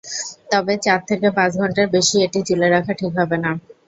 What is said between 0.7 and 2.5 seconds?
চার থেকে পাঁচ ঘণ্টার বেশি এটি